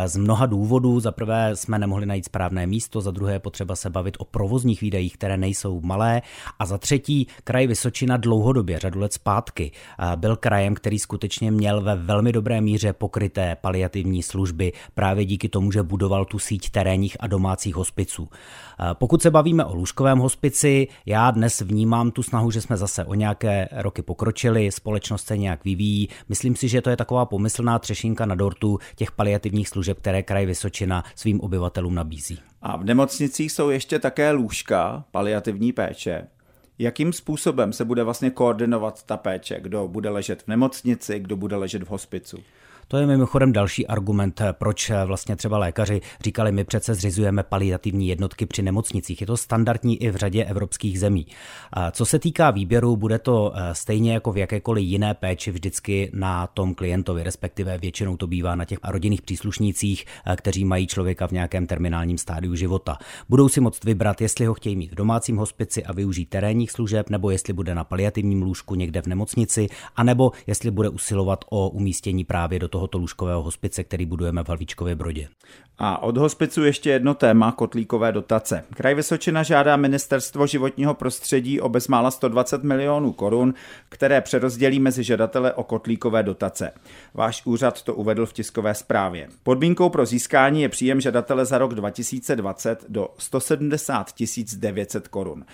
Z 0.06 0.16
mnoha 0.16 0.46
důvodů. 0.46 1.00
Za 1.00 1.12
prvé 1.12 1.56
jsme 1.56 1.78
nemohli 1.78 2.06
najít 2.06 2.24
správné 2.24 2.66
místo, 2.66 3.00
za 3.00 3.10
druhé 3.10 3.32
je 3.32 3.38
potřeba 3.38 3.76
se 3.76 3.90
bavit 3.90 4.16
o 4.18 4.24
provozních 4.24 4.80
výdajích, 4.80 5.12
které 5.12 5.36
nejsou 5.36 5.80
malé. 5.80 6.22
A 6.58 6.66
za 6.66 6.78
třetí, 6.78 7.26
kraj 7.44 7.66
Vysočina 7.66 8.16
dlouhodobě, 8.16 8.78
řadu 8.78 9.00
let 9.00 9.12
zpátky, 9.12 9.72
byl 10.16 10.36
krajem, 10.36 10.74
který 10.74 10.98
skutečně 10.98 11.50
měl 11.50 11.80
ve 11.80 11.96
velmi 11.96 12.32
dobré 12.32 12.60
míře 12.60 12.92
pokryté 12.92 13.56
paliativní 13.60 14.22
služby 14.22 14.72
právě 14.94 15.24
díky 15.24 15.48
tomu, 15.48 15.72
že 15.72 15.82
budoval 15.82 16.24
tu 16.24 16.38
síť 16.38 16.70
terénních 16.70 17.16
a 17.20 17.26
domácích 17.26 17.74
hospiců. 17.74 18.28
Pokud 18.94 19.22
se 19.22 19.30
bavíme 19.30 19.64
o 19.64 19.74
lůžkovém 19.74 20.18
hospici, 20.18 20.88
já 21.06 21.30
dnes 21.30 21.60
vnímám 21.60 22.10
tu 22.10 22.22
snahu, 22.22 22.50
že 22.50 22.60
jsme 22.60 22.76
zase 22.76 23.04
o 23.04 23.14
nějaké 23.14 23.68
roky 23.72 24.02
pokročili, 24.02 24.72
společnost 24.72 25.26
se 25.26 25.36
nějak 25.36 25.64
vyvíjí. 25.64 25.89
Myslím 26.28 26.56
si, 26.56 26.68
že 26.68 26.82
to 26.82 26.90
je 26.90 26.96
taková 26.96 27.26
pomyslná 27.26 27.78
třešinka 27.78 28.26
na 28.26 28.34
dortu 28.34 28.78
těch 28.96 29.12
paliativních 29.12 29.68
služeb, 29.68 29.98
které 29.98 30.22
kraj 30.22 30.46
Vysočina 30.46 31.04
svým 31.14 31.40
obyvatelům 31.40 31.94
nabízí. 31.94 32.38
A 32.62 32.76
v 32.76 32.84
nemocnicích 32.84 33.52
jsou 33.52 33.70
ještě 33.70 33.98
také 33.98 34.30
lůžka 34.30 35.04
paliativní 35.10 35.72
péče. 35.72 36.26
Jakým 36.78 37.12
způsobem 37.12 37.72
se 37.72 37.84
bude 37.84 38.04
vlastně 38.04 38.30
koordinovat 38.30 39.02
ta 39.02 39.16
péče? 39.16 39.60
Kdo 39.60 39.88
bude 39.88 40.10
ležet 40.10 40.42
v 40.42 40.48
nemocnici, 40.48 41.20
kdo 41.20 41.36
bude 41.36 41.56
ležet 41.56 41.82
v 41.82 41.90
hospicu? 41.90 42.38
To 42.90 42.96
je 42.96 43.06
mimochodem 43.06 43.52
další 43.52 43.86
argument, 43.86 44.42
proč 44.52 44.90
vlastně 45.04 45.36
třeba 45.36 45.58
lékaři 45.58 46.00
říkali, 46.24 46.52
my 46.52 46.64
přece 46.64 46.94
zřizujeme 46.94 47.42
paliativní 47.42 48.08
jednotky 48.08 48.46
při 48.46 48.62
nemocnicích. 48.62 49.20
Je 49.20 49.26
to 49.26 49.36
standardní 49.36 50.02
i 50.02 50.10
v 50.10 50.16
řadě 50.16 50.44
evropských 50.44 51.00
zemí. 51.00 51.26
Co 51.92 52.04
se 52.04 52.18
týká 52.18 52.50
výběru, 52.50 52.96
bude 52.96 53.18
to 53.18 53.52
eh, 53.54 53.74
stejně 53.74 54.12
jako 54.12 54.32
v 54.32 54.36
jakékoliv 54.36 54.84
jiné 54.84 55.14
péči 55.14 55.50
vždycky 55.50 56.10
na 56.14 56.46
tom 56.46 56.74
klientovi, 56.74 57.22
respektive 57.22 57.78
většinou 57.78 58.16
to 58.16 58.26
bývá 58.26 58.54
na 58.54 58.64
těch 58.64 58.78
rodinných 58.84 59.22
příslušnících, 59.22 60.04
eh, 60.26 60.36
kteří 60.36 60.64
mají 60.64 60.86
člověka 60.86 61.26
v 61.26 61.32
nějakém 61.32 61.66
terminálním 61.66 62.18
stádiu 62.18 62.54
života. 62.54 62.98
Budou 63.28 63.48
si 63.48 63.60
moct 63.60 63.84
vybrat, 63.84 64.20
jestli 64.20 64.46
ho 64.46 64.54
chtějí 64.54 64.76
mít 64.76 64.92
v 64.92 64.94
domácím 64.94 65.36
hospici 65.36 65.84
a 65.84 65.92
využít 65.92 66.28
terénních 66.28 66.70
služeb, 66.70 67.10
nebo 67.10 67.30
jestli 67.30 67.52
bude 67.52 67.74
na 67.74 67.84
paliativním 67.84 68.42
lůžku 68.42 68.74
někde 68.74 69.02
v 69.02 69.06
nemocnici, 69.06 69.68
anebo 69.96 70.32
jestli 70.46 70.70
bude 70.70 70.88
usilovat 70.88 71.44
o 71.50 71.68
umístění 71.68 72.24
právě 72.24 72.58
do 72.58 72.68
toho 72.68 72.79
tohoto 72.80 72.98
lůžkového 72.98 73.42
hospice, 73.42 73.84
který 73.84 74.06
budujeme 74.06 74.44
v 74.44 74.48
Halvíčkově 74.48 74.94
Brodě. 74.94 75.28
A 75.78 76.02
od 76.02 76.16
hospicu 76.16 76.64
ještě 76.64 76.90
jedno 76.90 77.14
téma 77.14 77.52
kotlíkové 77.52 78.12
dotace. 78.12 78.64
Kraj 78.74 78.94
Vysočina 78.94 79.42
žádá 79.42 79.76
ministerstvo 79.76 80.46
životního 80.46 80.94
prostředí 80.94 81.60
o 81.60 81.68
bezmála 81.68 82.10
120 82.10 82.62
milionů 82.62 83.12
korun, 83.12 83.54
které 83.88 84.20
přerozdělí 84.20 84.80
mezi 84.80 85.04
žadatele 85.04 85.52
o 85.54 85.64
kotlíkové 85.64 86.22
dotace. 86.22 86.72
Váš 87.14 87.42
úřad 87.46 87.82
to 87.82 87.94
uvedl 87.94 88.26
v 88.26 88.32
tiskové 88.32 88.74
zprávě. 88.74 89.28
Podmínkou 89.42 89.88
pro 89.88 90.06
získání 90.06 90.62
je 90.62 90.68
příjem 90.68 91.00
žadatele 91.00 91.44
za 91.44 91.58
rok 91.58 91.74
2020 91.74 92.84
do 92.88 93.08
170 93.18 94.12
900 94.56 95.08
korun. 95.08 95.44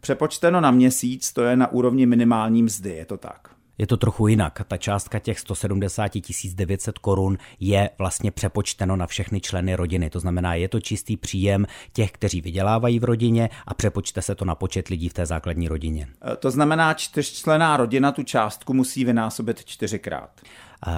Přepočteno 0.00 0.60
na 0.60 0.70
měsíc 0.70 1.32
to 1.32 1.42
je 1.42 1.56
na 1.56 1.72
úrovni 1.72 2.06
minimální 2.06 2.62
mzdy, 2.62 2.90
je 2.90 3.04
to 3.04 3.16
tak. 3.16 3.55
Je 3.78 3.86
to 3.86 3.96
trochu 3.96 4.28
jinak. 4.28 4.62
Ta 4.68 4.76
částka 4.76 5.18
těch 5.18 5.40
170 5.40 6.12
900 6.54 6.98
korun 6.98 7.38
je 7.60 7.90
vlastně 7.98 8.30
přepočteno 8.30 8.96
na 8.96 9.06
všechny 9.06 9.40
členy 9.40 9.74
rodiny. 9.74 10.10
To 10.10 10.20
znamená, 10.20 10.54
je 10.54 10.68
to 10.68 10.80
čistý 10.80 11.16
příjem 11.16 11.66
těch, 11.92 12.12
kteří 12.12 12.40
vydělávají 12.40 12.98
v 12.98 13.04
rodině 13.04 13.50
a 13.66 13.74
přepočte 13.74 14.22
se 14.22 14.34
to 14.34 14.44
na 14.44 14.54
počet 14.54 14.88
lidí 14.88 15.08
v 15.08 15.14
té 15.14 15.26
základní 15.26 15.68
rodině. 15.68 16.08
E, 16.32 16.36
to 16.36 16.50
znamená, 16.50 16.94
čtyřčlená 16.94 17.76
rodina 17.76 18.12
tu 18.12 18.22
částku 18.22 18.74
musí 18.74 19.04
vynásobit 19.04 19.64
čtyřikrát. 19.64 20.30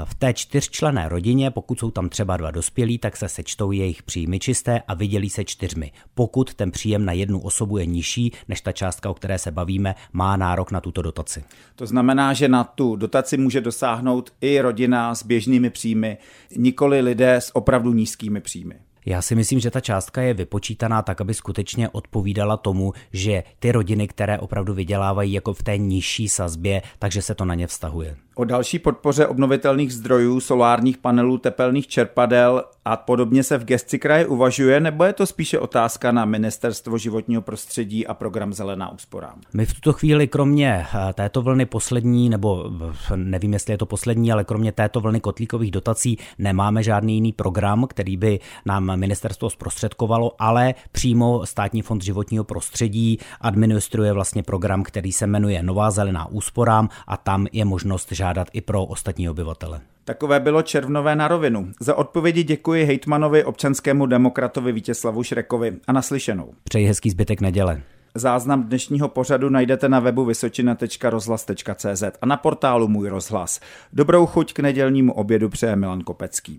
V 0.04 0.14
té 0.14 0.34
čtyřčlené 0.34 1.08
rodině, 1.08 1.50
pokud 1.50 1.78
jsou 1.78 1.90
tam 1.90 2.08
třeba 2.08 2.36
dva 2.36 2.50
dospělí, 2.50 2.98
tak 2.98 3.16
se 3.16 3.28
sečtou 3.28 3.72
jejich 3.72 4.02
příjmy 4.02 4.38
čisté 4.38 4.82
a 4.88 4.94
vydělí 4.94 5.30
se 5.30 5.44
čtyřmi. 5.44 5.92
Pokud 6.14 6.54
ten 6.54 6.70
příjem 6.70 7.04
na 7.04 7.12
jednu 7.12 7.40
osobu 7.40 7.78
je 7.78 7.86
nižší 7.86 8.32
než 8.48 8.60
ta 8.60 8.72
částka, 8.72 9.10
o 9.10 9.14
které 9.14 9.38
se 9.38 9.50
bavíme, 9.50 9.94
má 10.12 10.36
nárok 10.36 10.70
na 10.70 10.80
tuto 10.80 11.02
dotaci. 11.02 11.44
To 11.76 11.86
znamená, 11.86 12.32
že 12.32 12.48
na 12.48 12.64
tu 12.64 12.96
dotaci 12.96 13.36
může 13.36 13.60
dosáhnout 13.60 14.32
i 14.40 14.60
rodina 14.60 15.14
s 15.14 15.22
běžnými 15.22 15.70
příjmy, 15.70 16.18
nikoli 16.56 17.00
lidé 17.00 17.34
s 17.34 17.56
opravdu 17.56 17.92
nízkými 17.92 18.40
příjmy. 18.40 18.74
Já 19.08 19.22
si 19.22 19.34
myslím, 19.34 19.60
že 19.60 19.70
ta 19.70 19.80
částka 19.80 20.22
je 20.22 20.34
vypočítaná 20.34 21.02
tak, 21.02 21.20
aby 21.20 21.34
skutečně 21.34 21.88
odpovídala 21.88 22.56
tomu, 22.56 22.92
že 23.12 23.42
ty 23.58 23.72
rodiny, 23.72 24.08
které 24.08 24.38
opravdu 24.38 24.74
vydělávají 24.74 25.32
jako 25.32 25.52
v 25.52 25.62
té 25.62 25.78
nižší 25.78 26.28
sazbě, 26.28 26.82
takže 26.98 27.22
se 27.22 27.34
to 27.34 27.44
na 27.44 27.54
ně 27.54 27.66
vztahuje. 27.66 28.16
O 28.34 28.44
další 28.44 28.78
podpoře 28.78 29.26
obnovitelných 29.26 29.92
zdrojů, 29.92 30.40
solárních 30.40 30.98
panelů, 30.98 31.38
tepelných 31.38 31.86
čerpadel 31.86 32.64
a 32.84 32.96
podobně 32.96 33.42
se 33.42 33.58
v 33.58 33.64
gesci 33.64 33.98
kraje 33.98 34.26
uvažuje, 34.26 34.80
nebo 34.80 35.04
je 35.04 35.12
to 35.12 35.26
spíše 35.26 35.58
otázka 35.58 36.12
na 36.12 36.24
Ministerstvo 36.24 36.98
životního 36.98 37.42
prostředí 37.42 38.06
a 38.06 38.14
program 38.14 38.52
Zelená 38.52 38.92
úspora? 38.92 39.34
My 39.52 39.66
v 39.66 39.74
tuto 39.74 39.92
chvíli 39.92 40.28
kromě 40.28 40.86
eh, 40.94 41.12
této 41.12 41.42
vlny 41.42 41.66
poslední, 41.66 42.28
nebo 42.28 42.70
nevím, 43.16 43.52
jestli 43.52 43.72
je 43.72 43.78
to 43.78 43.86
poslední, 43.86 44.32
ale 44.32 44.44
kromě 44.44 44.72
této 44.72 45.00
vlny 45.00 45.20
kotlíkových 45.20 45.70
dotací 45.70 46.18
nemáme 46.38 46.82
žádný 46.82 47.14
jiný 47.14 47.32
program, 47.32 47.86
který 47.86 48.16
by 48.16 48.40
nám 48.66 48.97
ministerstvo 48.98 49.50
zprostředkovalo, 49.50 50.32
ale 50.38 50.74
přímo 50.92 51.46
Státní 51.46 51.82
fond 51.82 52.02
životního 52.02 52.44
prostředí 52.44 53.18
administruje 53.40 54.12
vlastně 54.12 54.42
program, 54.42 54.82
který 54.82 55.12
se 55.12 55.26
jmenuje 55.26 55.62
Nová 55.62 55.90
zelená 55.90 56.26
úsporám 56.26 56.88
a 57.06 57.16
tam 57.16 57.46
je 57.52 57.64
možnost 57.64 58.12
žádat 58.12 58.48
i 58.52 58.60
pro 58.60 58.84
ostatní 58.84 59.28
obyvatele. 59.28 59.80
Takové 60.04 60.40
bylo 60.40 60.62
červnové 60.62 61.16
na 61.16 61.28
rovinu. 61.28 61.72
Za 61.80 61.94
odpovědi 61.94 62.42
děkuji 62.42 62.84
hejtmanovi 62.84 63.44
občanskému 63.44 64.06
demokratovi 64.06 64.72
Vítězslavu 64.72 65.22
Šrekovi 65.22 65.76
a 65.86 65.92
naslyšenou. 65.92 66.52
Přeji 66.64 66.86
hezký 66.86 67.10
zbytek 67.10 67.40
neděle. 67.40 67.82
Záznam 68.14 68.62
dnešního 68.62 69.08
pořadu 69.08 69.48
najdete 69.48 69.88
na 69.88 70.00
webu 70.00 70.24
vysočina.rozhlas.cz 70.24 72.02
a 72.22 72.26
na 72.26 72.36
portálu 72.36 72.88
Můj 72.88 73.08
rozhlas. 73.08 73.60
Dobrou 73.92 74.26
chuť 74.26 74.52
k 74.52 74.60
nedělnímu 74.60 75.12
obědu 75.12 75.48
přeje 75.48 75.76
Milan 75.76 76.00
Kopecký. 76.00 76.58